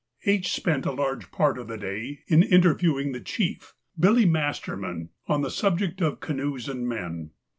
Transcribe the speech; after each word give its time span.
_—H. 0.25 0.47
spent 0.51 0.87
a 0.87 0.91
large 0.91 1.29
part 1.29 1.59
of 1.59 1.67
the 1.67 1.77
day 1.77 2.21
in 2.27 2.41
interviewing 2.41 3.11
the 3.11 3.21
chief, 3.21 3.75
'Billy 3.99 4.25
Masterman,' 4.25 5.09
on 5.27 5.43
the 5.43 5.51
subject 5.51 6.01
of 6.01 6.19
canoes 6.19 6.67
and 6.67 6.89
men. 6.89 7.29